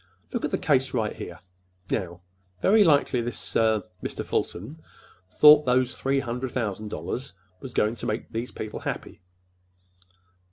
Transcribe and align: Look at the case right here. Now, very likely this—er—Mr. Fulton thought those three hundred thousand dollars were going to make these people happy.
Look 0.33 0.43
at 0.43 0.49
the 0.49 0.57
case 0.57 0.95
right 0.95 1.15
here. 1.15 1.41
Now, 1.91 2.21
very 2.59 2.83
likely 2.83 3.21
this—er—Mr. 3.21 4.25
Fulton 4.25 4.81
thought 5.35 5.67
those 5.67 5.93
three 5.93 6.19
hundred 6.21 6.49
thousand 6.53 6.87
dollars 6.87 7.35
were 7.61 7.69
going 7.69 7.95
to 7.97 8.07
make 8.07 8.31
these 8.31 8.49
people 8.49 8.79
happy. 8.79 9.21